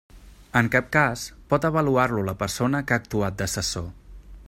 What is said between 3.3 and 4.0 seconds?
d'assessor.